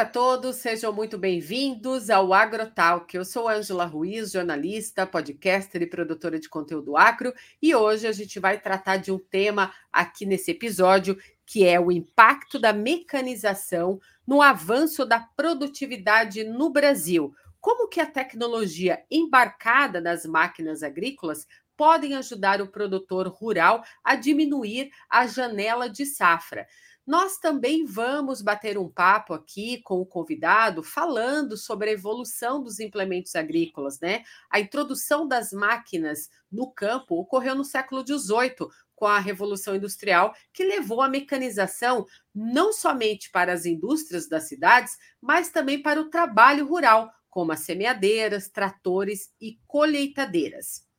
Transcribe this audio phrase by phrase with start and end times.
[0.00, 3.14] Para todos, sejam muito bem-vindos ao AgroTalk.
[3.14, 8.40] Eu sou Ângela Ruiz, jornalista, podcaster e produtora de conteúdo agro, e hoje a gente
[8.40, 14.40] vai tratar de um tema aqui nesse episódio que é o impacto da mecanização no
[14.40, 17.34] avanço da produtividade no Brasil.
[17.60, 24.90] Como que a tecnologia embarcada nas máquinas agrícolas podem ajudar o produtor rural a diminuir
[25.10, 26.66] a janela de safra?
[27.06, 32.78] Nós também vamos bater um papo aqui com o convidado falando sobre a evolução dos
[32.78, 34.22] implementos agrícolas, né?
[34.50, 40.62] A introdução das máquinas no campo ocorreu no século XVIII, com a Revolução Industrial, que
[40.62, 46.66] levou a mecanização não somente para as indústrias das cidades, mas também para o trabalho
[46.66, 50.89] rural, como as semeadeiras, tratores e colheitadeiras.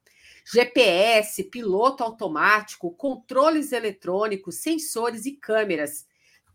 [0.45, 6.05] GPS, piloto automático, controles eletrônicos, sensores e câmeras.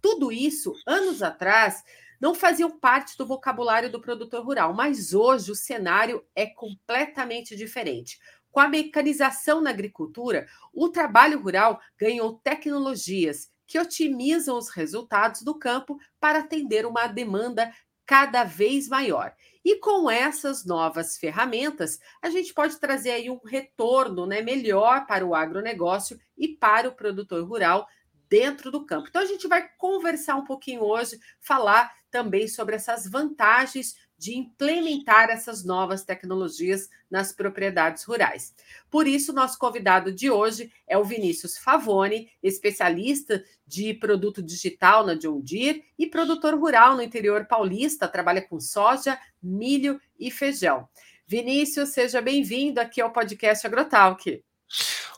[0.00, 1.82] Tudo isso, anos atrás,
[2.20, 8.18] não faziam parte do vocabulário do produtor rural, mas hoje o cenário é completamente diferente.
[8.50, 15.58] Com a mecanização na agricultura, o trabalho rural ganhou tecnologias que otimizam os resultados do
[15.58, 17.70] campo para atender uma demanda
[18.06, 19.34] cada vez maior.
[19.64, 25.26] E com essas novas ferramentas, a gente pode trazer aí um retorno né, melhor para
[25.26, 27.86] o agronegócio e para o produtor rural
[28.28, 29.08] dentro do campo.
[29.08, 35.28] Então, a gente vai conversar um pouquinho hoje, falar também sobre essas vantagens de implementar
[35.30, 38.54] essas novas tecnologias nas propriedades rurais.
[38.90, 45.14] Por isso, nosso convidado de hoje é o Vinícius Favoni, especialista de produto digital na
[45.14, 50.88] John Deere e produtor rural no interior paulista, trabalha com soja, milho e feijão.
[51.26, 54.42] Vinícius, seja bem-vindo aqui ao podcast Agrotalk.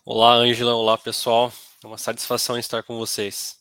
[0.04, 0.74] Olá, Ângela.
[0.74, 1.52] Olá, pessoal.
[1.84, 3.58] É uma satisfação estar com vocês.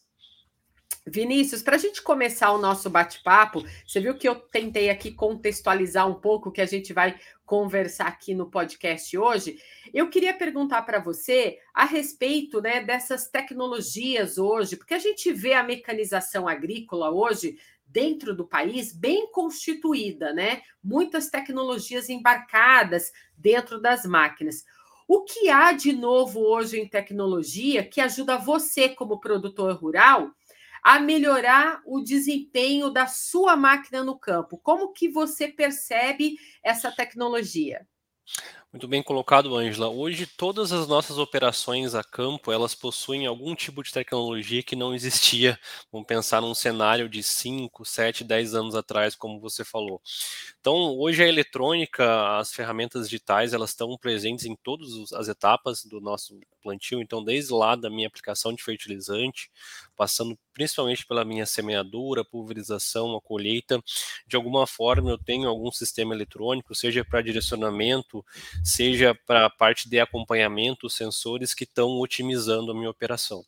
[1.10, 6.06] Vinícius, para a gente começar o nosso bate-papo, você viu que eu tentei aqui contextualizar
[6.06, 9.58] um pouco o que a gente vai conversar aqui no podcast hoje.
[9.94, 15.54] Eu queria perguntar para você a respeito né, dessas tecnologias hoje, porque a gente vê
[15.54, 20.62] a mecanização agrícola hoje dentro do país bem constituída, né?
[20.84, 24.66] Muitas tecnologias embarcadas dentro das máquinas.
[25.08, 30.32] O que há de novo hoje em tecnologia que ajuda você, como produtor rural,
[30.84, 34.58] a melhorar o desempenho da sua máquina no campo?
[34.58, 37.88] Como que você percebe essa tecnologia?
[38.74, 39.88] Muito bem colocado, Ângela.
[39.90, 44.94] Hoje todas as nossas operações a campo, elas possuem algum tipo de tecnologia que não
[44.94, 45.58] existia.
[45.92, 50.02] Vamos pensar num cenário de 5, 7, 10 anos atrás, como você falou.
[50.60, 56.02] Então, hoje a eletrônica, as ferramentas digitais, elas estão presentes em todas as etapas do
[56.02, 57.02] nosso plantio.
[57.02, 59.50] Então, desde lá da minha aplicação de fertilizante,
[59.96, 63.82] passando principalmente pela minha semeadura, pulverização, a colheita,
[64.28, 68.26] de alguma forma eu tenho algum sistema eletrônico, seja para direcionamento,
[68.64, 73.46] seja para a parte de acompanhamento, sensores que estão otimizando a minha operação.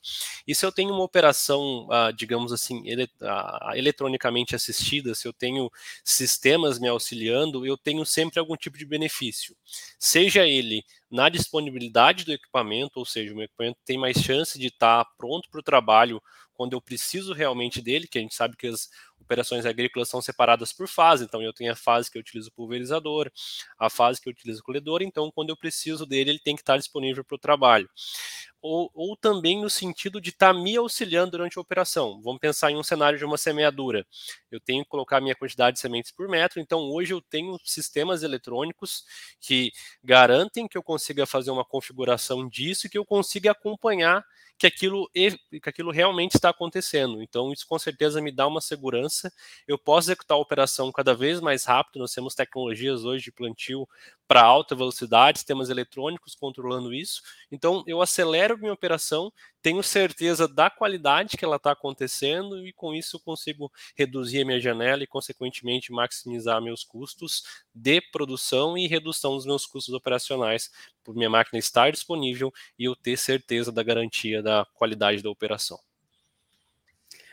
[0.48, 5.34] E se eu tenho uma operação, ah, digamos assim, ele, ah, eletronicamente assistida, se eu
[5.34, 5.70] tenho
[6.04, 9.56] sistemas me auxiliando, eu tenho sempre algum tipo de benefício.
[9.98, 15.04] Seja ele na disponibilidade do equipamento, ou seja, o equipamento tem mais chance de estar
[15.04, 16.22] tá pronto para o trabalho
[16.60, 18.90] quando eu preciso realmente dele, que a gente sabe que as
[19.22, 23.32] operações agrícolas são separadas por fase, então eu tenho a fase que eu utilizo pulverizador,
[23.78, 26.78] a fase que eu utilizo colhedor, então quando eu preciso dele, ele tem que estar
[26.78, 27.90] disponível para o trabalho.
[28.62, 32.22] Ou, ou, também no sentido de estar tá me auxiliando durante a operação.
[32.22, 34.06] Vamos pensar em um cenário de uma semeadura.
[34.52, 37.58] Eu tenho que colocar a minha quantidade de sementes por metro, então hoje eu tenho
[37.64, 39.06] sistemas eletrônicos
[39.40, 39.72] que
[40.04, 44.26] garantem que eu consiga fazer uma configuração disso e que eu consiga acompanhar
[44.60, 47.24] que aquilo, que aquilo realmente está acontecendo.
[47.24, 49.09] Então, isso com certeza me dá uma segurança.
[49.68, 52.00] Eu posso executar a operação cada vez mais rápido.
[52.00, 53.88] Nós temos tecnologias hoje de plantio
[54.28, 57.22] para alta velocidade, sistemas eletrônicos controlando isso.
[57.52, 62.94] Então, eu acelero minha operação, tenho certeza da qualidade que ela está acontecendo e com
[62.94, 68.88] isso eu consigo reduzir a minha janela e, consequentemente, maximizar meus custos de produção e
[68.88, 70.70] redução dos meus custos operacionais,
[71.04, 75.89] por minha máquina estar disponível e eu ter certeza da garantia da qualidade da operação.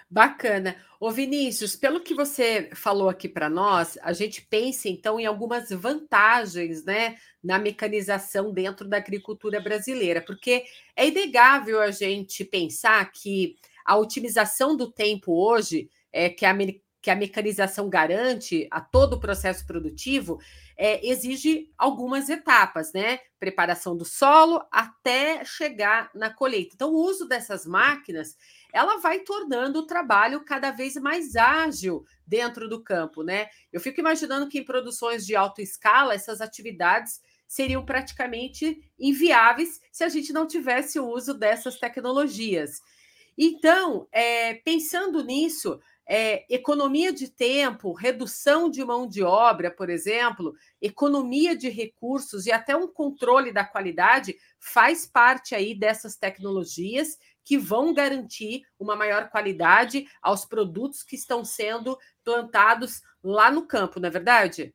[0.09, 0.77] Bacana.
[1.01, 5.69] Ô Vinícius, pelo que você falou aqui para nós, a gente pensa então em algumas
[5.71, 10.65] vantagens, né, na mecanização dentro da agricultura brasileira, porque
[10.95, 16.55] é inegável a gente pensar que a otimização do tempo hoje, é que a
[17.07, 20.41] que a mecanização garante a todo o processo produtivo,
[20.77, 23.21] é, exige algumas etapas, né?
[23.39, 26.73] Preparação do solo até chegar na colheita.
[26.75, 28.37] Então, o uso dessas máquinas
[28.73, 33.49] ela vai tornando o trabalho cada vez mais ágil dentro do campo, né?
[33.73, 40.03] Eu fico imaginando que em produções de alta escala, essas atividades seriam praticamente inviáveis se
[40.05, 42.81] a gente não tivesse o uso dessas tecnologias.
[43.39, 45.79] Então, é, pensando nisso,
[46.09, 52.53] é, economia de tempo, redução de mão de obra, por exemplo, economia de recursos e
[52.53, 59.31] até um controle da qualidade faz parte aí dessas tecnologias que vão garantir uma maior
[59.31, 64.75] qualidade aos produtos que estão sendo plantados lá no campo, não é verdade?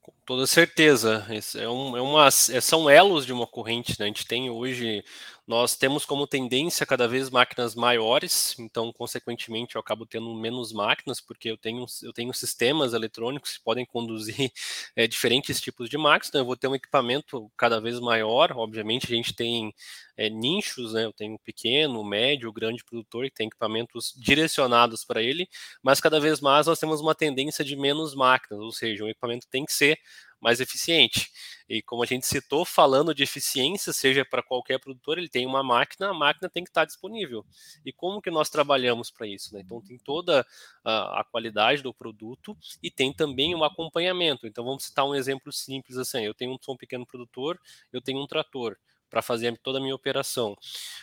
[0.00, 1.24] Com toda certeza.
[1.56, 3.98] É, um, é uma, é, são elos de uma corrente.
[4.00, 4.06] Né?
[4.06, 5.04] A gente tem hoje
[5.52, 11.20] nós temos como tendência cada vez máquinas maiores, então, consequentemente, eu acabo tendo menos máquinas,
[11.20, 14.50] porque eu tenho, eu tenho sistemas eletrônicos que podem conduzir
[14.96, 18.50] é, diferentes tipos de máquinas, então eu vou ter um equipamento cada vez maior.
[18.56, 19.74] Obviamente, a gente tem
[20.16, 21.04] é, nichos, né?
[21.04, 25.46] Eu tenho pequeno, médio, grande produtor que tem equipamentos direcionados para ele,
[25.82, 29.46] mas cada vez mais nós temos uma tendência de menos máquinas, ou seja, o equipamento
[29.50, 29.98] tem que ser
[30.42, 31.30] mais eficiente.
[31.68, 35.62] E como a gente citou, falando de eficiência, seja para qualquer produtor, ele tem uma
[35.62, 37.46] máquina, a máquina tem que estar disponível.
[37.86, 39.54] E como que nós trabalhamos para isso?
[39.54, 39.62] Né?
[39.64, 40.44] Então tem toda
[40.84, 44.46] a, a, qualidade do produto e tem também um acompanhamento.
[44.46, 47.58] Então vamos citar um exemplo simples assim: eu tenho um, sou um pequeno produtor,
[47.92, 48.76] eu tenho um trator
[49.08, 50.56] para fazer toda a minha operação.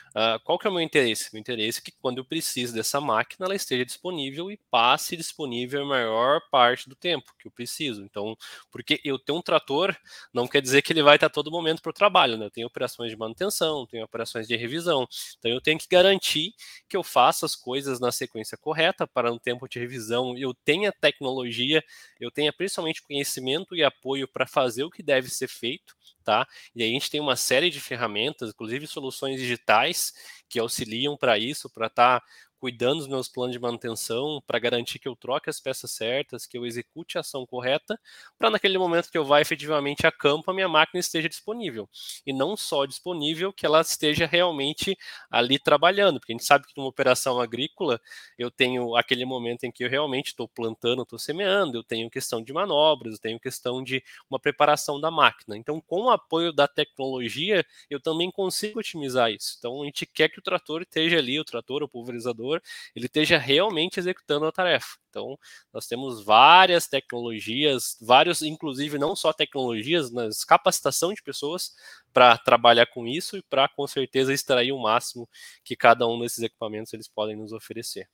[0.09, 1.29] Uh, qual que é o meu interesse?
[1.31, 5.83] Meu interesse é que quando eu preciso dessa máquina, ela esteja disponível e passe disponível
[5.83, 8.03] a maior parte do tempo que eu preciso.
[8.03, 8.35] Então,
[8.71, 9.95] porque eu tenho um trator,
[10.33, 12.45] não quer dizer que ele vai estar todo momento para o trabalho, né?
[12.45, 15.07] Eu tenho operações de manutenção, tenho operações de revisão.
[15.37, 16.53] Então, eu tenho que garantir
[16.87, 20.91] que eu faça as coisas na sequência correta para no tempo de revisão eu tenha
[20.91, 21.83] tecnologia,
[22.19, 26.47] eu tenha principalmente conhecimento e apoio para fazer o que deve ser feito tá?
[26.75, 30.08] E aí a gente tem uma série de ferramentas, inclusive soluções digitais,
[30.47, 32.25] que auxiliam para isso, para estar tá
[32.59, 36.57] cuidando dos meus planos de manutenção, para garantir que eu troque as peças certas, que
[36.57, 37.99] eu execute a ação correta,
[38.37, 41.89] para naquele momento que eu vá efetivamente a campo, a minha máquina esteja disponível.
[42.25, 44.97] E não só disponível, que ela esteja realmente
[45.29, 47.99] ali trabalhando, porque a gente sabe que numa operação agrícola
[48.37, 52.41] eu tenho aquele momento em que eu realmente estou plantando, estou semeando, eu tenho questão
[52.43, 55.57] de manobras, eu tenho questão de uma preparação da máquina.
[55.57, 59.55] Então, com o apoio da tecnologia, eu também consigo otimizar isso.
[59.57, 62.48] Então, a gente quer que o trator esteja ali, o trator, o pulverizador,
[62.95, 64.97] ele esteja realmente executando a tarefa.
[65.09, 65.37] Então,
[65.73, 71.73] nós temos várias tecnologias, vários, inclusive não só tecnologias, mas capacitação de pessoas
[72.13, 75.27] para trabalhar com isso e para com certeza extrair o máximo
[75.63, 78.07] que cada um desses equipamentos eles podem nos oferecer.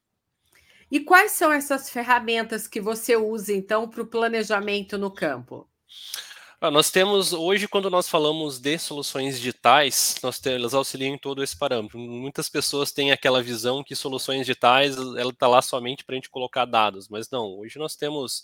[0.89, 5.67] E quais são essas ferramentas que você usa então para o planejamento no campo?
[6.65, 11.17] Ah, nós temos, hoje, quando nós falamos de soluções digitais, nós temos, elas auxiliam em
[11.17, 11.99] todo esse parâmetro.
[11.99, 16.27] Muitas pessoas têm aquela visão que soluções digitais, ela está lá somente para a gente
[16.27, 18.39] colocar dados, mas não, hoje nós temos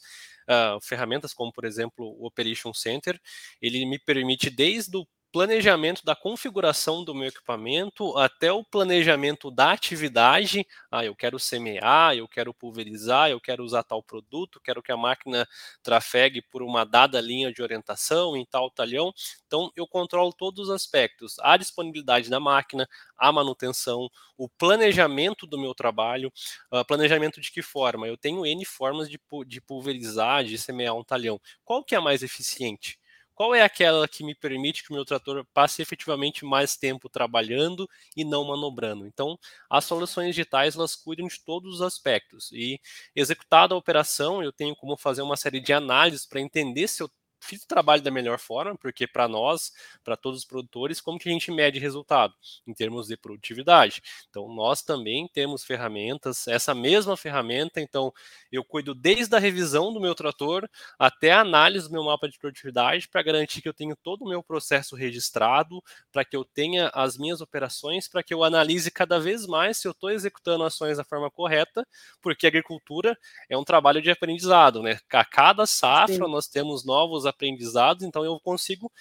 [0.47, 3.19] uh, ferramentas como, por exemplo, o Operation Center,
[3.59, 9.71] ele me permite desde o planejamento da configuração do meu equipamento até o planejamento da
[9.71, 10.65] atividade.
[10.91, 14.97] Ah, eu quero semear, eu quero pulverizar, eu quero usar tal produto, quero que a
[14.97, 15.47] máquina
[15.81, 19.13] trafegue por uma dada linha de orientação em tal talhão.
[19.47, 25.57] Então, eu controlo todos os aspectos: a disponibilidade da máquina, a manutenção, o planejamento do
[25.57, 26.31] meu trabalho.
[26.71, 28.07] Uh, planejamento de que forma?
[28.07, 31.39] Eu tenho N formas de, de pulverizar, de semear um talhão.
[31.63, 32.99] Qual que é a mais eficiente?
[33.35, 37.87] Qual é aquela que me permite que o meu trator passe efetivamente mais tempo trabalhando
[38.15, 39.05] e não manobrando.
[39.07, 39.37] Então,
[39.69, 42.79] as soluções digitais elas cuidam de todos os aspectos e
[43.15, 47.09] executada a operação, eu tenho como fazer uma série de análises para entender se eu
[47.41, 49.71] fiz o trabalho da melhor forma, porque para nós,
[50.03, 52.33] para todos os produtores, como que a gente mede resultado
[52.65, 54.01] em termos de produtividade?
[54.29, 58.13] Então, nós também temos ferramentas, essa mesma ferramenta, então
[58.51, 62.37] eu cuido desde a revisão do meu trator até a análise do meu mapa de
[62.37, 65.81] produtividade para garantir que eu tenho todo o meu processo registrado,
[66.11, 69.87] para que eu tenha as minhas operações, para que eu analise cada vez mais se
[69.87, 71.85] eu estou executando ações da forma correta,
[72.21, 73.17] porque a agricultura
[73.49, 74.99] é um trabalho de aprendizado, né?
[75.11, 76.31] A cada safra Sim.
[76.31, 78.91] nós temos novos aprendizados, então eu consigo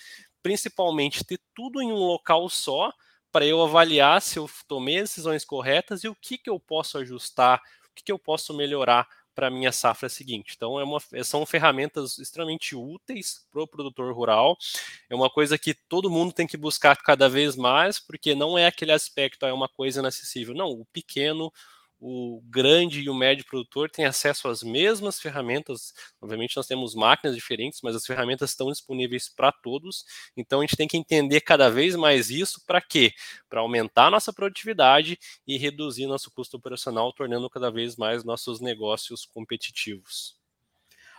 [0.42, 2.92] principalmente ter tudo em um local só
[3.30, 6.99] para eu avaliar se eu tomei as decisões corretas e o que, que eu posso
[6.99, 7.60] ajustar,
[7.90, 10.54] o que, que eu posso melhorar para a minha safra seguinte.
[10.56, 14.56] Então, é uma, são ferramentas extremamente úteis para o produtor rural.
[15.08, 18.66] É uma coisa que todo mundo tem que buscar cada vez mais, porque não é
[18.66, 20.54] aquele aspecto, é uma coisa inacessível.
[20.54, 21.52] Não, o pequeno,
[22.00, 25.92] o grande e o médio produtor têm acesso às mesmas ferramentas.
[26.21, 30.04] Obviamente, nós temos máquinas diferentes, mas as ferramentas estão disponíveis para todos.
[30.37, 33.12] Então, a gente tem que entender cada vez mais isso para quê?
[33.49, 39.26] Para aumentar nossa produtividade e reduzir nosso custo operacional, tornando cada vez mais nossos negócios
[39.26, 40.40] competitivos.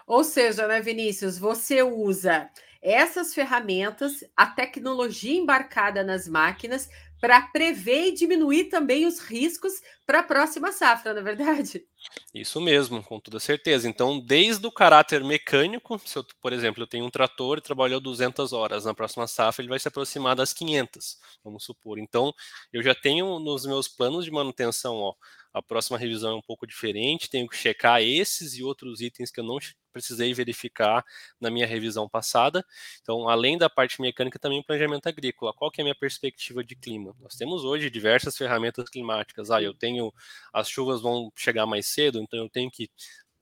[0.08, 2.50] Ou seja, né, Vinícius, você usa
[2.82, 6.90] essas ferramentas, a tecnologia embarcada nas máquinas,
[7.22, 9.74] para prever e diminuir também os riscos
[10.08, 11.86] para a próxima safra, não é verdade?
[12.34, 13.88] Isso mesmo, com toda certeza.
[13.88, 18.01] Então, desde o caráter mecânico, se eu, por exemplo, eu tenho um trator e trabalhou
[18.01, 22.00] 200 horas, na próxima safra ele vai se aproximar das 500, vamos supor.
[22.00, 22.34] Então,
[22.74, 25.13] eu já tenho nos meus planos de manutenção, ó,
[25.53, 29.39] a próxima revisão é um pouco diferente, tenho que checar esses e outros itens que
[29.39, 29.58] eu não
[29.91, 31.03] precisei verificar
[31.39, 32.65] na minha revisão passada.
[33.01, 35.53] Então, além da parte mecânica, também o planejamento agrícola.
[35.53, 37.13] Qual que é a minha perspectiva de clima?
[37.20, 39.51] Nós temos hoje diversas ferramentas climáticas.
[39.51, 40.13] Ah, eu tenho
[40.53, 42.89] as chuvas vão chegar mais cedo, então eu tenho que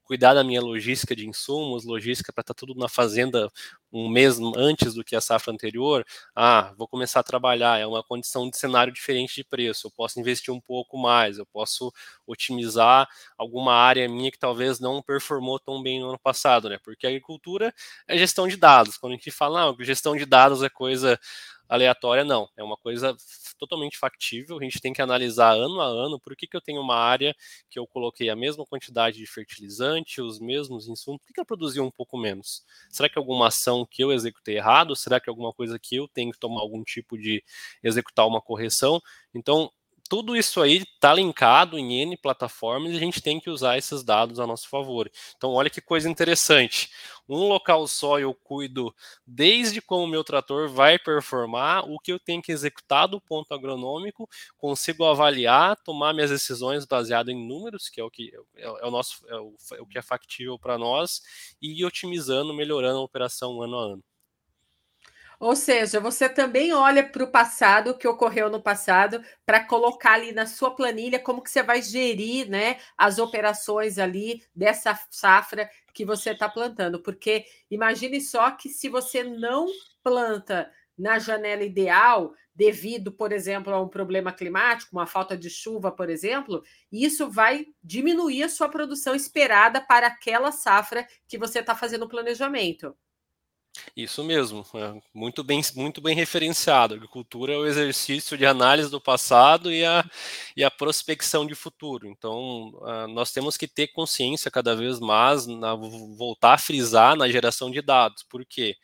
[0.09, 3.47] cuidar da minha logística de insumos, logística para estar tá tudo na fazenda
[3.93, 6.03] um mês antes do que a safra anterior.
[6.35, 10.19] Ah, vou começar a trabalhar, é uma condição de cenário diferente de preço, eu posso
[10.19, 11.93] investir um pouco mais, eu posso
[12.25, 16.79] otimizar alguma área minha que talvez não performou tão bem no ano passado, né?
[16.83, 17.71] Porque a agricultura
[18.07, 18.97] é gestão de dados.
[18.97, 21.19] Quando a gente fala, ah, gestão de dados é coisa
[21.69, 22.49] aleatória, não.
[22.57, 23.15] É uma coisa
[23.57, 24.57] totalmente factível.
[24.57, 27.35] A gente tem que analisar ano a ano por que, que eu tenho uma área
[27.69, 31.45] que eu coloquei a mesma quantidade de fertilizante, os mesmos insumos, por que, que eu
[31.45, 32.63] produzi um pouco menos?
[32.89, 34.95] Será que alguma ação que eu executei errado?
[34.95, 37.43] Será que alguma coisa que eu tenho que tomar algum tipo de
[37.83, 38.99] executar uma correção?
[39.33, 39.71] Então,
[40.09, 44.03] tudo isso aí está linkado em N plataformas e a gente tem que usar esses
[44.03, 45.09] dados a nosso favor.
[45.37, 46.89] Então, olha que coisa interessante.
[47.29, 48.93] Um local só eu cuido
[49.25, 53.53] desde como o meu trator vai performar, o que eu tenho que executar do ponto
[53.53, 58.85] agronômico, consigo avaliar, tomar minhas decisões baseado em números, que é o que é, é
[58.87, 61.21] o nosso é o, é o que é factível para nós,
[61.61, 64.08] e otimizando, melhorando a operação ano a ano.
[65.39, 70.13] Ou seja, você também olha para o passado, o que ocorreu no passado, para colocar
[70.13, 75.69] ali na sua planilha como que você vai gerir né, as operações ali dessa safra
[75.93, 77.01] que você está plantando.
[77.01, 79.67] Porque imagine só que se você não
[80.03, 85.89] planta na janela ideal, devido, por exemplo, a um problema climático, uma falta de chuva,
[85.89, 91.73] por exemplo, isso vai diminuir a sua produção esperada para aquela safra que você está
[91.73, 92.93] fazendo o planejamento.
[93.95, 96.93] Isso mesmo, é muito bem, muito bem referenciado.
[96.93, 100.03] A agricultura é o exercício de análise do passado e a,
[100.55, 102.07] e a prospecção de futuro.
[102.07, 107.29] Então, uh, nós temos que ter consciência cada vez mais, na, voltar a frisar na
[107.29, 108.23] geração de dados.
[108.23, 108.75] Por quê?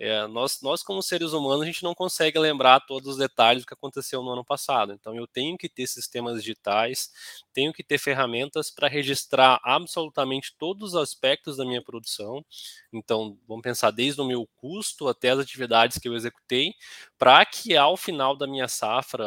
[0.00, 3.66] É, nós, nós, como seres humanos, a gente não consegue lembrar todos os detalhes do
[3.66, 4.92] que aconteceu no ano passado.
[4.92, 7.10] Então, eu tenho que ter sistemas digitais,
[7.52, 12.44] tenho que ter ferramentas para registrar absolutamente todos os aspectos da minha produção.
[12.92, 16.74] Então, vamos pensar desde o meu custo até as atividades que eu executei,
[17.18, 19.26] para que ao final da minha safra,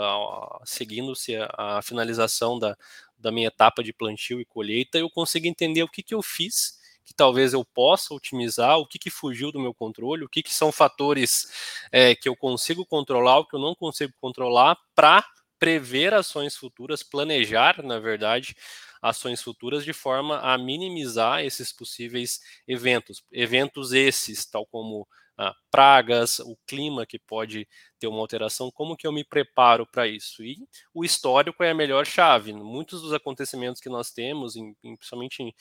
[0.63, 2.77] seguindo-se a, a finalização da,
[3.17, 6.79] da minha etapa de plantio e colheita, eu consiga entender o que, que eu fiz
[7.11, 10.53] que talvez eu possa otimizar, o que, que fugiu do meu controle, o que, que
[10.53, 11.45] são fatores
[11.91, 15.23] é, que eu consigo controlar, o que eu não consigo controlar, para
[15.59, 18.55] prever ações futuras, planejar, na verdade,
[19.01, 23.21] ações futuras de forma a minimizar esses possíveis eventos.
[23.31, 25.05] Eventos esses, tal como
[25.43, 27.67] ah, pragas, o clima que pode
[27.99, 30.43] ter uma alteração, como que eu me preparo para isso?
[30.43, 30.57] E
[30.93, 32.53] o histórico é a melhor chave.
[32.53, 35.51] Muitos dos acontecimentos que nós temos, em, em, principalmente em,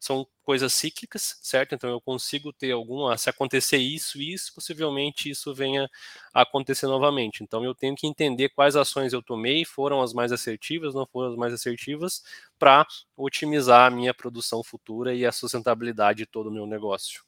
[0.00, 1.72] são coisas cíclicas, certo?
[1.74, 5.88] Então eu consigo ter alguma, se acontecer isso, isso, possivelmente isso venha
[6.34, 7.42] a acontecer novamente.
[7.44, 11.30] Então eu tenho que entender quais ações eu tomei, foram as mais assertivas, não foram
[11.30, 12.22] as mais assertivas,
[12.58, 12.84] para
[13.16, 17.27] otimizar a minha produção futura e a sustentabilidade de todo o meu negócio.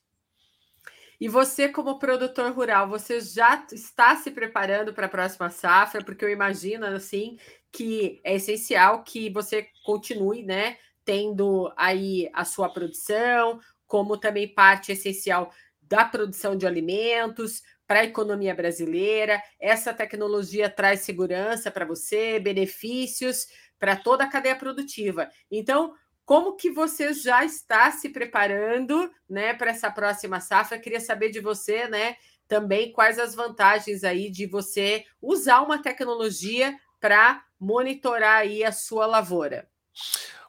[1.21, 6.03] E você, como produtor rural, você já está se preparando para a próxima safra?
[6.03, 7.37] Porque eu imagino, assim,
[7.71, 14.93] que é essencial que você continue, né, tendo aí a sua produção, como também parte
[14.93, 19.43] essencial da produção de alimentos para a economia brasileira.
[19.59, 23.47] Essa tecnologia traz segurança para você, benefícios
[23.79, 25.29] para toda a cadeia produtiva.
[25.51, 25.93] Então,
[26.31, 30.79] como que você já está se preparando, né, para essa próxima safra?
[30.79, 32.15] Queria saber de você, né,
[32.47, 39.07] também quais as vantagens aí de você usar uma tecnologia para monitorar aí a sua
[39.07, 39.69] lavoura.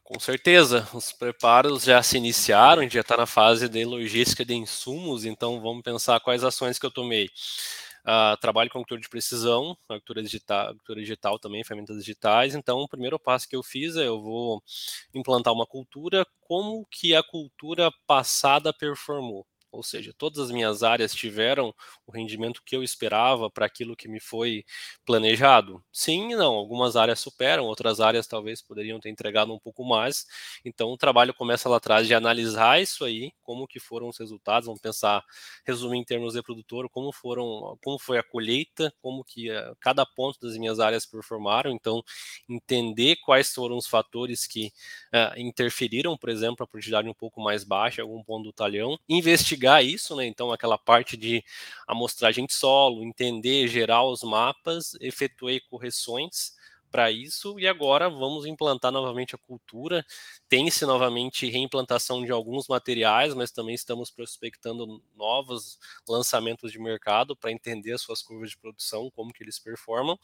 [0.03, 5.25] Com certeza, os preparos já se iniciaram, já está na fase de logística de insumos,
[5.25, 7.27] então vamos pensar quais ações que eu tomei.
[8.01, 12.55] Uh, trabalho com agricultura de precisão, agricultura digital, agricultura digital também, ferramentas digitais.
[12.55, 14.63] Então, o primeiro passo que eu fiz é eu vou
[15.13, 21.13] implantar uma cultura, como que a cultura passada performou ou seja, todas as minhas áreas
[21.13, 21.73] tiveram
[22.05, 24.65] o rendimento que eu esperava para aquilo que me foi
[25.05, 25.81] planejado?
[25.91, 26.53] Sim e não.
[26.55, 30.25] Algumas áreas superam, outras áreas talvez poderiam ter entregado um pouco mais.
[30.65, 34.65] Então o trabalho começa lá atrás de analisar isso aí, como que foram os resultados,
[34.65, 35.23] vamos pensar,
[35.65, 40.05] resumir em termos de produtor, como foram, como foi a colheita, como que uh, cada
[40.05, 41.71] ponto das minhas áreas performaram.
[41.71, 42.03] Então
[42.49, 44.67] entender quais foram os fatores que
[45.13, 49.60] uh, interferiram, por exemplo, a produtividade um pouco mais baixa, algum ponto do talhão, investigar
[49.61, 50.25] investigar isso, né?
[50.25, 51.43] Então, aquela parte de
[51.87, 56.53] amostragem de solo, entender, gerar os mapas, efetuei correções
[56.91, 60.05] para isso e agora vamos implantar novamente a cultura.
[60.49, 67.51] Tem-se novamente reimplantação de alguns materiais, mas também estamos prospectando novos lançamentos de mercado para
[67.51, 70.19] entender as suas curvas de produção, como que eles performam.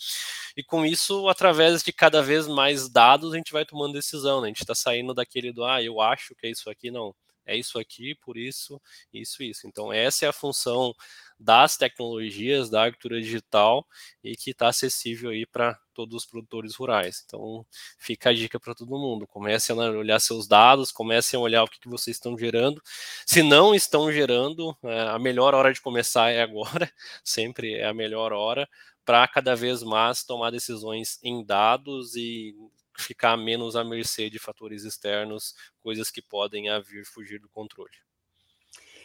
[0.57, 4.41] E com isso, através de cada vez mais dados, a gente vai tomando decisão.
[4.41, 4.47] Né?
[4.47, 7.15] A gente está saindo daquele do ah, eu acho que é isso aqui, não
[7.47, 8.79] é isso aqui, por isso,
[9.11, 9.67] isso, isso.
[9.67, 10.93] Então, essa é a função
[11.39, 13.87] das tecnologias da agricultura digital
[14.23, 17.23] e que está acessível aí para todos os produtores rurais.
[17.25, 17.65] Então,
[17.97, 19.25] fica a dica para todo mundo.
[19.25, 22.81] Comecem a olhar seus dados, comecem a olhar o que, que vocês estão gerando.
[23.25, 26.91] Se não estão gerando, é, a melhor hora de começar é agora,
[27.23, 28.67] sempre é a melhor hora,
[29.05, 32.53] para cada vez mais tomar decisões em dados e
[32.97, 37.95] ficar menos à mercê de fatores externos, coisas que podem vir fugir do controle.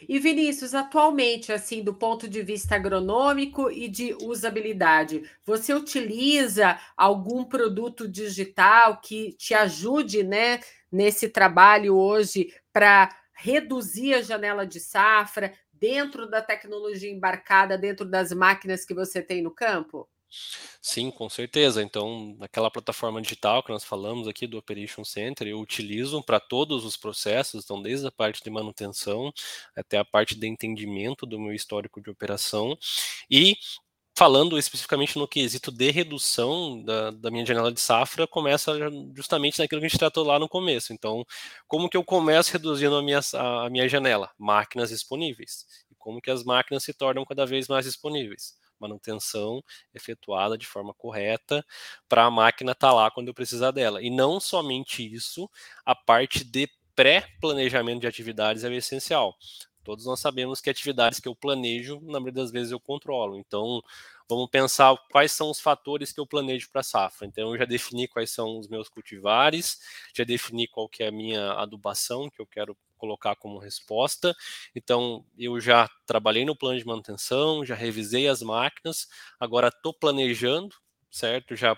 [0.07, 7.43] E Vinícius, atualmente, assim, do ponto de vista agronômico e de usabilidade, você utiliza algum
[7.45, 10.59] produto digital que te ajude, né,
[10.91, 18.31] nesse trabalho hoje para reduzir a janela de safra dentro da tecnologia embarcada, dentro das
[18.31, 20.07] máquinas que você tem no campo?
[20.81, 21.81] Sim, com certeza.
[21.81, 26.85] Então, naquela plataforma digital que nós falamos aqui do Operation Center, eu utilizo para todos
[26.85, 29.31] os processos, então desde a parte de manutenção
[29.75, 32.77] até a parte de entendimento do meu histórico de operação
[33.29, 33.55] e
[34.15, 38.73] falando especificamente no quesito de redução da, da, minha janela de safra, começa
[39.15, 40.93] justamente naquilo que a gente tratou lá no começo.
[40.93, 41.25] Então,
[41.67, 44.29] como que eu começo reduzindo a minha, a minha janela?
[44.37, 45.65] Máquinas disponíveis.
[45.91, 48.53] E como que as máquinas se tornam cada vez mais disponíveis?
[48.83, 51.65] Manutenção efetuada de forma correta
[52.07, 54.01] para a máquina estar tá lá quando eu precisar dela.
[54.01, 55.49] E não somente isso,
[55.85, 59.35] a parte de pré-planejamento de atividades é essencial.
[59.83, 63.37] Todos nós sabemos que atividades que eu planejo, na maioria das vezes eu controlo.
[63.37, 63.81] Então,
[64.29, 67.27] vamos pensar quais são os fatores que eu planejo para a safra.
[67.27, 69.79] Então, eu já defini quais são os meus cultivares,
[70.15, 74.33] já defini qual que é a minha adubação que eu quero colocar como resposta.
[74.75, 79.07] Então, eu já trabalhei no plano de manutenção, já revisei as máquinas,
[79.39, 80.75] agora estou planejando,
[81.11, 81.55] certo?
[81.55, 81.77] Já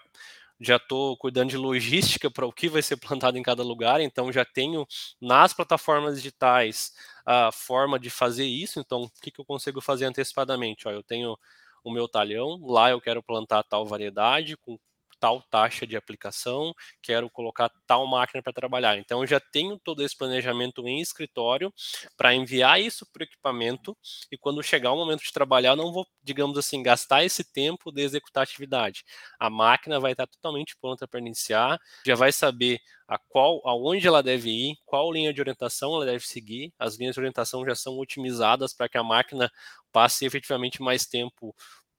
[0.59, 4.31] já estou cuidando de logística para o que vai ser plantado em cada lugar, então
[4.31, 4.85] já tenho
[5.21, 6.93] nas plataformas digitais
[7.25, 8.79] a forma de fazer isso.
[8.79, 10.87] Então, o que, que eu consigo fazer antecipadamente?
[10.87, 11.37] Ó, eu tenho
[11.85, 14.77] o meu talhão, lá eu quero plantar tal variedade com
[15.19, 18.97] tal taxa de aplicação, quero colocar tal máquina para trabalhar.
[18.97, 21.73] Então, eu já tenho todo esse planejamento em escritório
[22.17, 23.97] para enviar isso para o equipamento
[24.31, 28.01] e quando chegar o momento de trabalhar, não vou, digamos assim, gastar esse tempo de
[28.01, 29.03] executar a atividade.
[29.39, 34.23] A máquina vai estar totalmente pronta para iniciar, já vai saber a qual, aonde ela
[34.23, 36.73] deve ir, qual linha de orientação ela deve seguir.
[36.79, 39.51] As linhas de orientação já são otimizadas para que a máquina
[39.91, 41.55] passe efetivamente mais tempo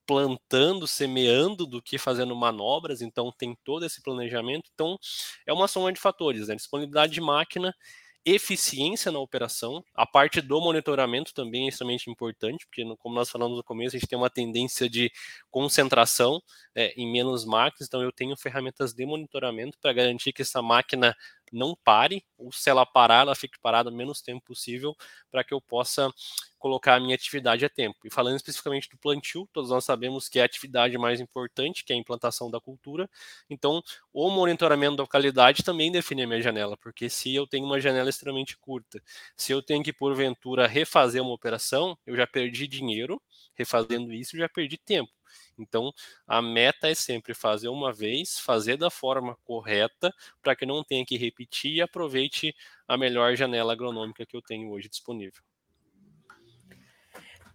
[0.07, 4.71] plantando, semeando do que fazendo manobras, então tem todo esse planejamento.
[4.73, 4.97] Então
[5.47, 6.55] é uma soma de fatores, né?
[6.55, 7.75] disponibilidade de máquina,
[8.27, 13.57] eficiência na operação, a parte do monitoramento também é extremamente importante, porque como nós falamos
[13.57, 15.13] no começo, a gente tem uma tendência de
[15.49, 16.43] concentração
[16.75, 21.15] é, em menos máquinas, então eu tenho ferramentas de monitoramento para garantir que essa máquina
[21.55, 24.95] não pare, ou se ela parar, ela fique parada o menos tempo possível,
[25.31, 26.11] para que eu possa
[26.59, 27.99] colocar a minha atividade a tempo.
[28.05, 31.93] E falando especificamente do plantio, todos nós sabemos que é a atividade mais importante, que
[31.93, 33.09] é a implantação da cultura.
[33.49, 33.83] Então,
[34.13, 38.11] o monitoramento da qualidade também define a minha janela, porque se eu tenho uma janela
[38.11, 39.01] extremamente curta,
[39.37, 43.21] se eu tenho que, porventura, refazer uma operação, eu já perdi dinheiro
[43.55, 45.11] refazendo isso, já perdi tempo.
[45.59, 45.93] Então,
[46.27, 51.05] a meta é sempre fazer uma vez, fazer da forma correta, para que não tenha
[51.05, 52.55] que repetir e aproveite
[52.87, 55.43] a melhor janela agronômica que eu tenho hoje disponível.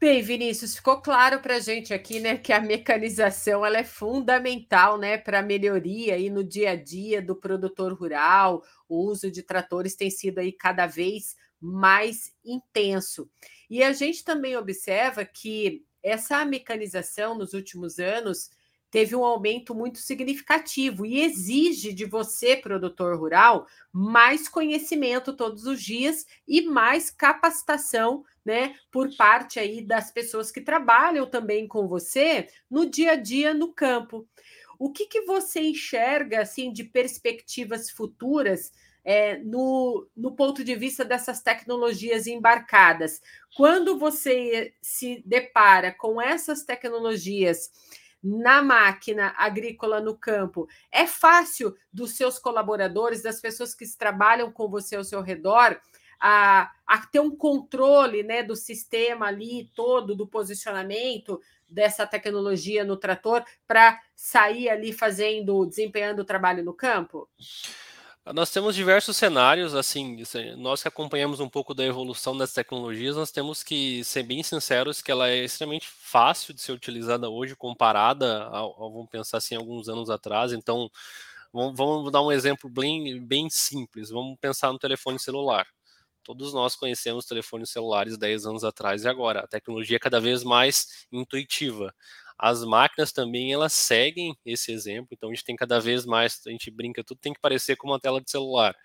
[0.02, 4.98] Bem, Vinícius, ficou claro para a gente aqui, né, que a mecanização ela é fundamental,
[4.98, 8.64] né, para a melhoria aí no dia a dia do produtor rural.
[8.90, 13.30] O uso de tratores tem sido aí cada vez mais intenso.
[13.70, 18.50] E a gente também observa que essa mecanização nos últimos anos
[18.92, 25.82] teve um aumento muito significativo e exige de você, produtor rural, mais conhecimento todos os
[25.82, 32.50] dias e mais capacitação, né, por parte aí das pessoas que trabalham também com você
[32.70, 34.28] no dia a dia no campo.
[34.78, 41.04] O que, que você enxerga assim de perspectivas futuras é, no, no ponto de vista
[41.04, 43.22] dessas tecnologias embarcadas?
[43.56, 47.70] Quando você se depara com essas tecnologias
[48.24, 54.70] na máquina agrícola no campo, é fácil dos seus colaboradores, das pessoas que trabalham com
[54.70, 55.80] você ao seu redor,
[56.20, 62.96] a, a ter um controle né, do sistema ali todo, do posicionamento dessa tecnologia no
[62.96, 67.28] trator para sair ali fazendo, desempenhando o trabalho no campo?
[68.26, 70.24] Nós temos diversos cenários, assim,
[70.56, 75.02] nós que acompanhamos um pouco da evolução das tecnologias, nós temos que ser bem sinceros
[75.02, 79.90] que ela é extremamente fácil de ser utilizada hoje, comparada ao vamos pensar assim, alguns
[79.90, 80.54] anos atrás.
[80.54, 80.88] Então,
[81.52, 84.12] vamos, vamos dar um exemplo bem, bem simples.
[84.12, 85.66] Vamos pensar no telefone celular.
[86.24, 89.40] Todos nós conhecemos telefones celulares 10 anos atrás e agora.
[89.42, 91.94] A tecnologia é cada vez mais intuitiva
[92.42, 96.50] as máquinas também elas seguem esse exemplo, então a gente tem cada vez mais, a
[96.50, 98.76] gente brinca, tudo tem que parecer como uma tela de celular.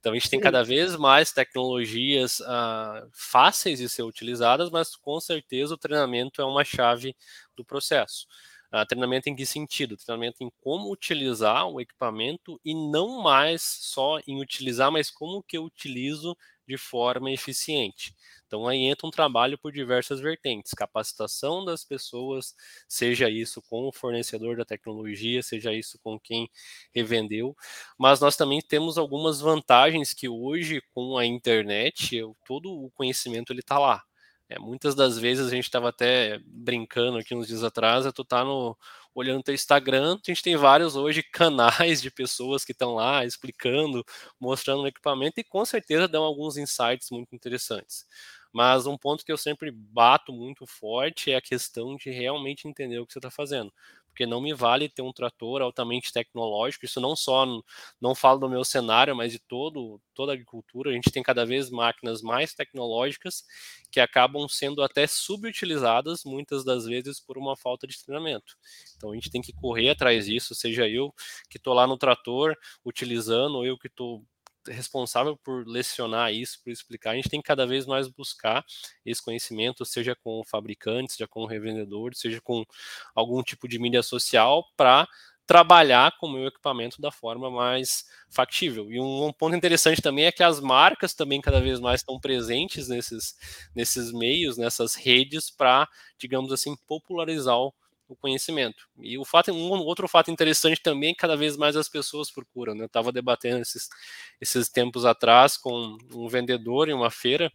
[0.00, 5.20] Então a gente tem cada vez mais tecnologias uh, fáceis de ser utilizadas, mas com
[5.20, 7.14] certeza o treinamento é uma chave
[7.54, 8.26] do processo.
[8.72, 9.98] Uh, treinamento em que sentido?
[9.98, 15.58] Treinamento em como utilizar o equipamento e não mais só em utilizar, mas como que
[15.58, 16.34] eu utilizo
[16.66, 18.14] de forma eficiente.
[18.46, 22.54] Então aí entra um trabalho por diversas vertentes, capacitação das pessoas,
[22.88, 26.48] seja isso com o fornecedor da tecnologia, seja isso com quem
[26.94, 27.56] revendeu,
[27.98, 33.60] mas nós também temos algumas vantagens que hoje com a internet, todo o conhecimento ele
[33.60, 34.02] está lá.
[34.48, 38.24] É, muitas das vezes a gente estava até brincando aqui uns dias atrás, é tu
[38.24, 38.76] tá no,
[39.14, 44.04] olhando teu Instagram, a gente tem vários hoje canais de pessoas que estão lá explicando,
[44.40, 48.06] mostrando o equipamento e com certeza dão alguns insights muito interessantes.
[48.52, 52.98] Mas um ponto que eu sempre bato muito forte é a questão de realmente entender
[52.98, 53.72] o que você está fazendo
[54.14, 56.84] porque não me vale ter um trator altamente tecnológico.
[56.84, 57.44] Isso não só
[58.00, 60.90] não falo do meu cenário, mas de todo toda a agricultura.
[60.90, 63.44] A gente tem cada vez máquinas mais tecnológicas
[63.90, 68.56] que acabam sendo até subutilizadas muitas das vezes por uma falta de treinamento.
[68.96, 71.12] Então a gente tem que correr atrás disso, seja eu
[71.50, 74.24] que estou lá no trator utilizando, ou eu que estou
[74.68, 78.64] responsável por lecionar isso, por explicar, a gente tem que cada vez mais buscar
[79.04, 82.64] esse conhecimento, seja com fabricantes, seja com revendedores, seja com
[83.14, 85.06] algum tipo de mídia social, para
[85.46, 88.90] trabalhar com o meu equipamento da forma mais factível.
[88.90, 92.18] E um, um, ponto interessante também é que as marcas também cada vez mais estão
[92.18, 93.34] presentes nesses,
[93.74, 95.86] nesses meios, nessas redes, para,
[96.18, 97.74] digamos assim, popularizar o
[98.08, 98.88] o conhecimento.
[98.98, 102.74] E o fato, um outro fato interessante também é cada vez mais as pessoas procuram.
[102.74, 102.82] Né?
[102.82, 103.88] Eu estava debatendo esses,
[104.40, 107.52] esses tempos atrás com um vendedor em uma feira.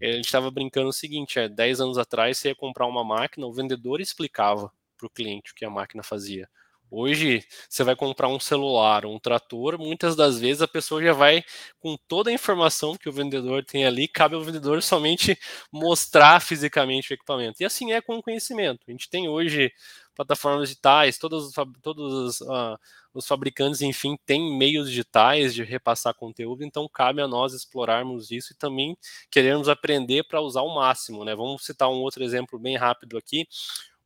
[0.00, 3.46] A gente estava brincando o seguinte: é, 10 anos atrás você ia comprar uma máquina,
[3.46, 6.48] o vendedor explicava para o cliente o que a máquina fazia.
[6.94, 11.42] Hoje, você vai comprar um celular, um trator, muitas das vezes a pessoa já vai
[11.80, 15.38] com toda a informação que o vendedor tem ali, cabe ao vendedor somente
[15.72, 17.62] mostrar fisicamente o equipamento.
[17.62, 18.80] E assim é com o conhecimento.
[18.86, 19.72] A gente tem hoje
[20.14, 22.76] plataformas digitais, todos, todos uh,
[23.14, 28.52] os fabricantes, enfim, têm meios digitais de repassar conteúdo, então cabe a nós explorarmos isso
[28.52, 28.96] e também
[29.30, 31.24] queremos aprender para usar o máximo.
[31.24, 31.34] Né?
[31.34, 33.46] Vamos citar um outro exemplo bem rápido aqui.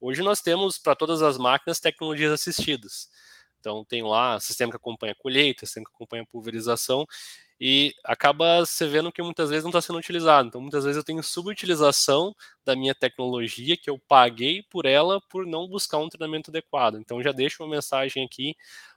[0.00, 3.08] Hoje nós temos para todas as máquinas tecnologias assistidas.
[3.60, 7.04] Então tem lá sistema que acompanha colheita, sistema que acompanha pulverização
[7.60, 10.48] e acaba se vendo que muitas vezes não está sendo utilizado.
[10.48, 15.46] Então muitas vezes eu tenho subutilização da minha tecnologia que eu paguei por ela por
[15.46, 16.96] não buscar um treinamento adequado.
[16.98, 18.54] Então já deixo uma mensagem aqui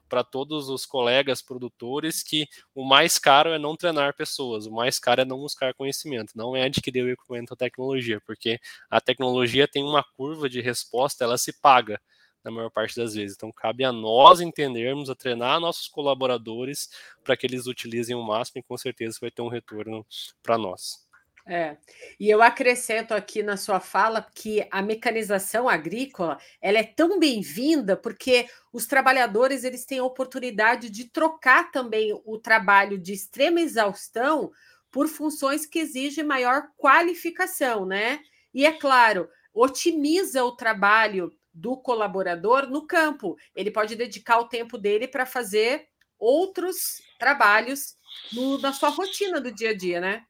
[0.10, 5.00] para todos os colegas produtores que o mais caro é não treinar pessoas, o mais
[5.00, 9.68] caro é não buscar conhecimento, não é adquirir o equipamento ou tecnologia, porque a tecnologia
[9.68, 12.02] tem uma curva de resposta, ela se paga
[12.44, 13.36] na maior parte das vezes.
[13.36, 16.90] Então, cabe a nós entendermos, a treinar nossos colaboradores
[17.24, 20.06] para que eles utilizem o máximo e com certeza vai ter um retorno
[20.42, 21.09] para nós.
[21.52, 21.78] É.
[22.20, 27.98] E eu acrescento aqui na sua fala que a mecanização agrícola ela é tão bem-vinda
[27.98, 34.52] porque os trabalhadores eles têm a oportunidade de trocar também o trabalho de extrema exaustão
[34.92, 38.20] por funções que exigem maior qualificação, né?
[38.54, 43.36] E é claro, otimiza o trabalho do colaborador no campo.
[43.56, 45.88] Ele pode dedicar o tempo dele para fazer
[46.20, 47.96] outros trabalhos
[48.32, 50.26] no, na sua rotina do dia a dia, né?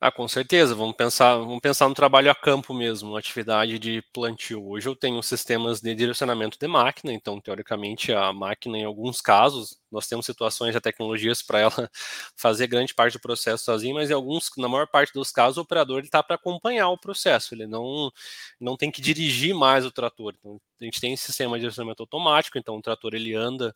[0.00, 0.74] Ah, com certeza.
[0.74, 4.66] Vamos pensar, vamos pensar no trabalho a campo mesmo, atividade de plantio.
[4.68, 9.78] Hoje eu tenho sistemas de direcionamento de máquina, então teoricamente a máquina, em alguns casos,
[9.90, 11.90] nós temos situações e tecnologias para ela
[12.36, 15.62] fazer grande parte do processo sozinho, mas em alguns, na maior parte dos casos, o
[15.62, 17.54] operador está para acompanhar o processo.
[17.54, 18.10] Ele não
[18.60, 20.34] não tem que dirigir mais o trator.
[20.38, 23.74] Então, a gente tem esse sistema de direcionamento automático, então o trator ele anda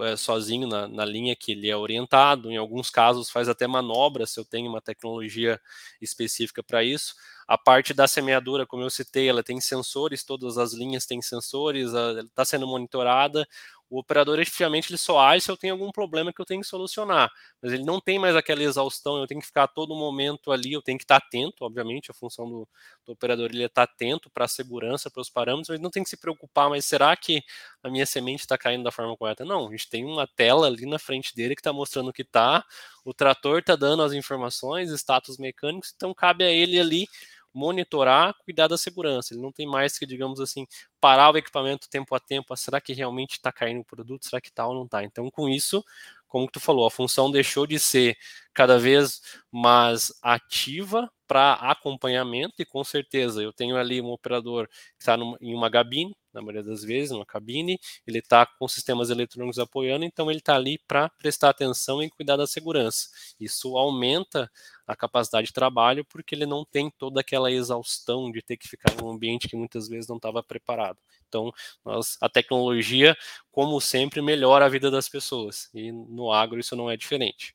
[0.00, 4.30] é, sozinho na, na, linha que ele é orientado, em alguns casos faz até manobras
[4.30, 5.60] se eu tenho uma tecnologia
[6.00, 7.14] específica para isso.
[7.46, 11.92] A parte da semeadura, como eu citei, ela tem sensores, todas as linhas têm sensores,
[11.92, 13.46] está sendo monitorada
[13.92, 16.66] o operador efetivamente ele só age se eu tenho algum problema que eu tenho que
[16.66, 20.72] solucionar, mas ele não tem mais aquela exaustão, eu tenho que ficar todo momento ali,
[20.72, 22.66] eu tenho que estar atento, obviamente, a função do,
[23.04, 26.02] do operador ele é estar atento para a segurança, para os parâmetros, mas não tem
[26.02, 27.42] que se preocupar, mas será que
[27.82, 29.44] a minha semente está caindo da forma correta?
[29.44, 32.64] Não, a gente tem uma tela ali na frente dele que está mostrando que está,
[33.04, 37.06] o trator está dando as informações, status mecânicos, então cabe a ele ali
[37.54, 39.34] monitorar, cuidar da segurança.
[39.34, 40.66] Ele não tem mais que, digamos assim,
[41.00, 42.52] parar o equipamento tempo a tempo.
[42.52, 44.26] Ah, será que realmente está caindo o produto?
[44.26, 45.04] Será que está ou não está?
[45.04, 45.84] Então, com isso,
[46.26, 48.16] como tu falou, a função deixou de ser
[48.54, 54.74] cada vez mais ativa para acompanhamento e com certeza eu tenho ali um operador que
[54.98, 59.58] está em uma cabine, na maioria das vezes, numa cabine, ele está com sistemas eletrônicos
[59.58, 63.08] apoiando, então ele está ali para prestar atenção e cuidar da segurança.
[63.40, 64.50] Isso aumenta
[64.86, 68.94] a capacidade de trabalho porque ele não tem toda aquela exaustão de ter que ficar
[69.00, 70.98] num ambiente que muitas vezes não estava preparado.
[71.28, 71.50] Então,
[71.82, 73.16] nós, a tecnologia,
[73.50, 77.54] como sempre, melhora a vida das pessoas e no agro isso não é diferente.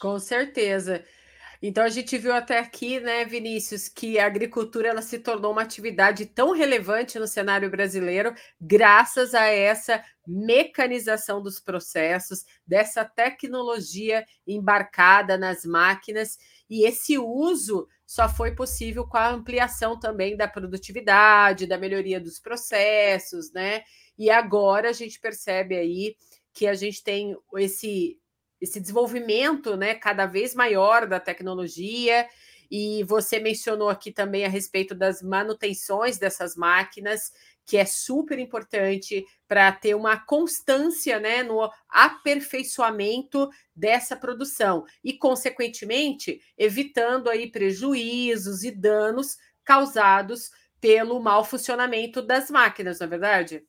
[0.00, 1.04] Com certeza.
[1.64, 5.62] Então a gente viu até aqui, né, Vinícius, que a agricultura ela se tornou uma
[5.62, 15.38] atividade tão relevante no cenário brasileiro graças a essa mecanização dos processos, dessa tecnologia embarcada
[15.38, 16.36] nas máquinas
[16.68, 22.40] e esse uso só foi possível com a ampliação também da produtividade, da melhoria dos
[22.40, 23.82] processos, né?
[24.18, 26.16] E agora a gente percebe aí
[26.52, 28.18] que a gente tem esse
[28.62, 32.28] esse desenvolvimento né, cada vez maior da tecnologia.
[32.70, 37.32] E você mencionou aqui também a respeito das manutenções dessas máquinas,
[37.66, 46.40] que é super importante para ter uma constância né, no aperfeiçoamento dessa produção e, consequentemente,
[46.56, 53.64] evitando aí prejuízos e danos causados pelo mau funcionamento das máquinas, não é verdade?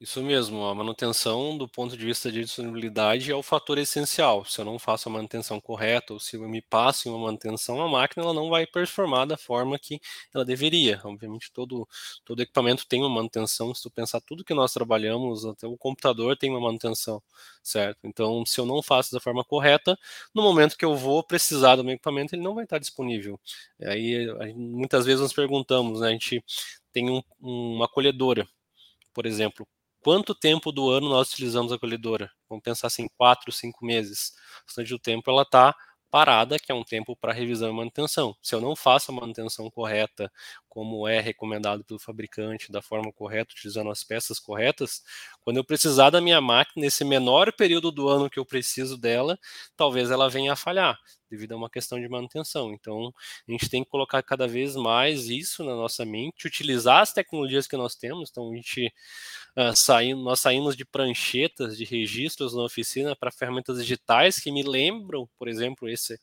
[0.00, 4.46] Isso mesmo, a manutenção do ponto de vista de disponibilidade é o fator essencial.
[4.46, 7.82] Se eu não faço a manutenção correta ou se eu me passo em uma manutenção,
[7.82, 10.00] a máquina ela não vai performar da forma que
[10.34, 10.98] ela deveria.
[11.04, 11.86] Obviamente, todo,
[12.24, 13.74] todo equipamento tem uma manutenção.
[13.74, 17.22] Se tu pensar tudo que nós trabalhamos, até o computador tem uma manutenção,
[17.62, 17.98] certo?
[18.04, 19.98] Então, se eu não faço da forma correta,
[20.34, 23.38] no momento que eu vou precisar do meu equipamento, ele não vai estar disponível.
[23.82, 26.08] Aí, muitas vezes nós perguntamos, né?
[26.08, 26.42] A gente
[26.90, 28.48] tem um, uma colhedora,
[29.14, 29.66] por exemplo,
[30.00, 32.30] quanto tempo do ano nós utilizamos a colhedora?
[32.48, 34.32] Vamos pensar assim, quatro, cinco meses.
[34.62, 35.74] O restante do tempo ela está
[36.10, 38.34] parada, que é um tempo para revisão e manutenção.
[38.42, 40.30] Se eu não faço a manutenção correta,
[40.70, 45.02] como é recomendado pelo fabricante, da forma correta, utilizando as peças corretas,
[45.42, 49.38] quando eu precisar da minha máquina, nesse menor período do ano que eu preciso dela,
[49.76, 50.96] talvez ela venha a falhar,
[51.28, 52.72] devido a uma questão de manutenção.
[52.72, 53.12] Então,
[53.48, 57.66] a gente tem que colocar cada vez mais isso na nossa mente, utilizar as tecnologias
[57.66, 58.30] que nós temos.
[58.30, 58.92] Então, a gente
[59.56, 64.62] uh, saindo, nós saímos de pranchetas, de registros na oficina para ferramentas digitais que me
[64.62, 66.16] lembram, por exemplo, esse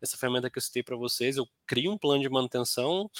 [0.00, 3.10] essa ferramenta que eu citei para vocês, eu crio um plano de manutenção,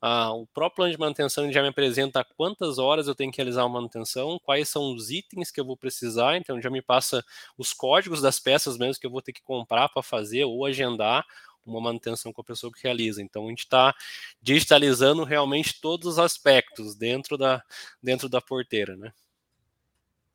[0.00, 3.64] ah, o próprio plano de manutenção já me apresenta quantas horas eu tenho que realizar
[3.64, 7.24] uma manutenção, quais são os itens que eu vou precisar, então já me passa
[7.58, 11.24] os códigos das peças mesmo que eu vou ter que comprar para fazer ou agendar
[11.64, 13.22] uma manutenção com a pessoa que realiza.
[13.22, 13.94] Então a gente está
[14.40, 17.62] digitalizando realmente todos os aspectos dentro da,
[18.02, 19.12] dentro da porteira, né?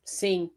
[0.04, 0.52] Sim,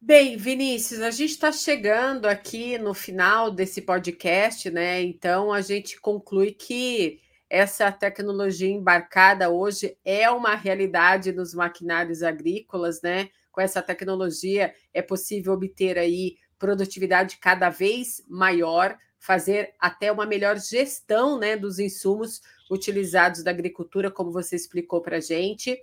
[0.00, 5.02] Bem, Vinícius, a gente está chegando aqui no final desse podcast, né?
[5.02, 13.02] Então a gente conclui que essa tecnologia embarcada hoje é uma realidade nos maquinários agrícolas,
[13.02, 13.28] né?
[13.50, 20.60] Com essa tecnologia é possível obter aí produtividade cada vez maior, fazer até uma melhor
[20.60, 25.76] gestão, né, dos insumos utilizados da agricultura, como você explicou para a gente.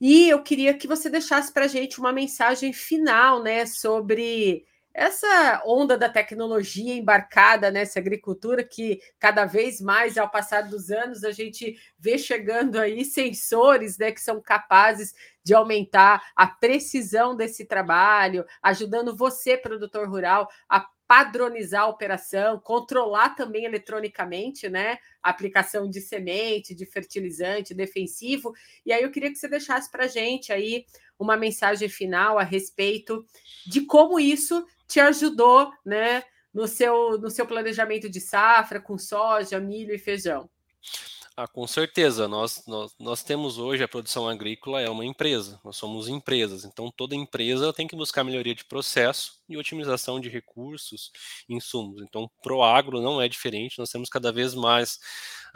[0.00, 5.60] E eu queria que você deixasse para a gente uma mensagem final, né, sobre essa
[5.66, 11.32] onda da tecnologia embarcada nessa agricultura que cada vez mais, ao passar dos anos, a
[11.32, 18.44] gente vê chegando aí sensores né, que são capazes de aumentar a precisão desse trabalho,
[18.62, 24.98] ajudando você, produtor rural, a padronizar a operação, controlar também eletronicamente, né?
[25.22, 28.52] A aplicação de semente, de fertilizante, defensivo.
[28.84, 30.84] E aí eu queria que você deixasse para a gente aí
[31.16, 33.24] uma mensagem final a respeito
[33.64, 36.24] de como isso te ajudou, né?
[36.52, 40.50] No seu, no seu planejamento de safra com soja, milho e feijão.
[41.36, 42.28] Ah, com certeza.
[42.28, 45.60] Nós, nós, nós temos hoje a produção agrícola é uma empresa.
[45.64, 46.64] Nós somos empresas.
[46.64, 51.10] Então, toda empresa tem que buscar melhoria de processo e otimização de recursos,
[51.48, 52.02] insumos.
[52.02, 53.80] Então, pro agro não é diferente.
[53.80, 55.00] Nós temos cada vez mais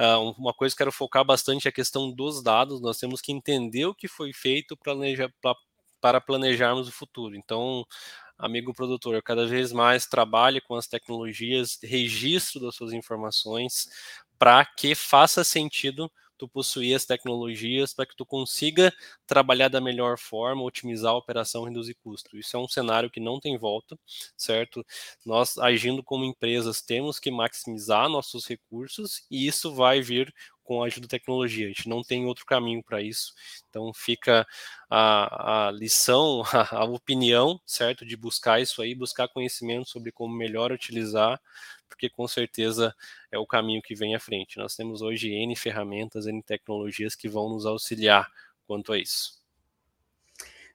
[0.01, 2.81] uh, uma coisa que quero focar bastante é a questão dos dados.
[2.81, 5.55] Nós temos que entender o que foi feito planeja, pra,
[6.01, 7.37] para planejarmos o futuro.
[7.37, 7.87] Então,
[8.37, 13.89] amigo produtor, cada vez mais trabalhe com as tecnologias, registro das suas informações,
[14.39, 18.93] para que faça sentido tu possuir as tecnologias para que tu consiga
[19.27, 22.37] trabalhar da melhor forma, otimizar a operação, reduzir custo.
[22.39, 23.99] Isso é um cenário que não tem volta,
[24.37, 24.85] certo?
[25.27, 30.33] Nós, agindo como empresas, temos que maximizar nossos recursos e isso vai vir
[30.69, 31.65] com a ajuda da tecnologia.
[31.65, 33.33] A gente não tem outro caminho para isso.
[33.71, 34.47] Então fica
[34.91, 40.37] a, a lição, a, a, opinião, certo, de buscar isso aí, buscar conhecimento sobre como
[40.37, 41.41] melhor utilizar,
[41.89, 42.95] porque com certeza
[43.33, 44.59] é o caminho que vem à frente.
[44.59, 48.31] Nós temos hoje N ferramentas, N tecnologias que vão nos auxiliar
[48.67, 49.39] quanto a isso.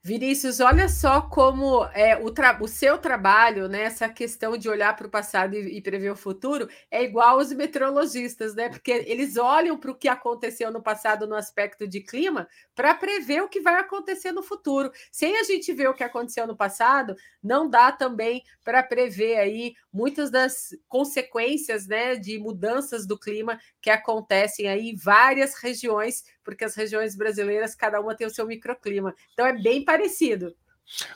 [0.05, 2.25] Vinícius, olha só como é, o,
[2.59, 6.15] o, seu trabalho, né, essa questão de olhar para o passado e, e, prever o
[6.15, 8.67] futuro, é igual aos meteorologistas, né?
[8.67, 13.43] Porque eles olham para o que aconteceu no passado no aspecto de clima para prever
[13.43, 14.91] o que vai acontecer no futuro.
[15.09, 19.73] Sem a gente ver o que aconteceu no passado, não dá também para prever aí
[19.91, 26.63] muitas das consequências né, de mudanças do clima que acontecem aí em várias regiões porque
[26.63, 29.15] as regiões brasileiras, cada uma tem o seu microclima.
[29.33, 30.55] Então é bem parecido.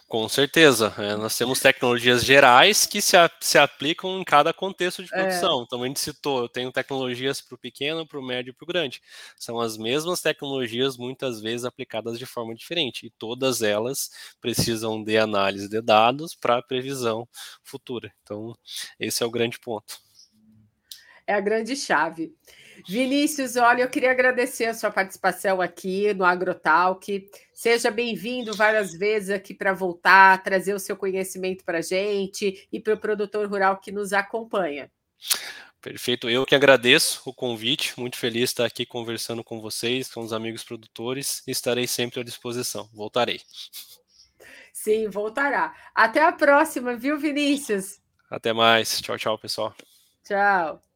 [0.07, 0.93] Com certeza.
[0.97, 5.17] É, nós temos tecnologias gerais que se, a, se aplicam em cada contexto de é.
[5.17, 5.61] produção.
[5.61, 5.63] É.
[5.63, 8.63] Então, a gente citou, eu tenho tecnologias para o pequeno, para o médio e para
[8.63, 9.01] o grande.
[9.37, 13.05] São as mesmas tecnologias, muitas vezes aplicadas de forma diferente.
[13.05, 14.09] E todas elas
[14.39, 17.27] precisam de análise de dados para previsão
[17.63, 18.11] futura.
[18.23, 18.55] Então,
[18.99, 19.99] esse é o grande ponto.
[21.25, 22.33] É a grande chave.
[22.87, 27.29] Vinícius, olha, eu queria agradecer a sua participação aqui no Agrotalk.
[27.53, 32.79] Seja bem-vindo várias vezes aqui para voltar, trazer o seu conhecimento para a gente e
[32.79, 34.89] para o produtor rural que nos acompanha.
[35.81, 40.21] Perfeito, eu que agradeço o convite, muito feliz de estar aqui conversando com vocês, com
[40.21, 43.41] os amigos produtores, estarei sempre à disposição, voltarei.
[44.71, 45.75] Sim, voltará.
[45.93, 47.99] Até a próxima, viu, Vinícius?
[48.29, 49.75] Até mais, tchau, tchau, pessoal.
[50.23, 50.86] Tchau.